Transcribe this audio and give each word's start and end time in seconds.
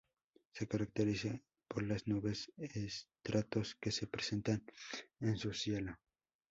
Se 0.53 0.67
caracteriza 0.67 1.39
por 1.67 1.83
las 1.83 2.07
nubes 2.07 2.51
estratos 2.57 3.75
que 3.75 3.91
se 3.91 4.07
presentan 4.07 4.63
en 5.19 5.37
su 5.37 5.53
cielo. 5.53 5.95